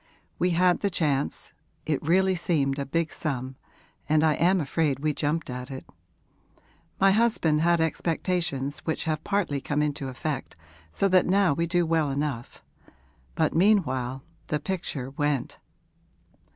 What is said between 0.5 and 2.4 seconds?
had the chance; it really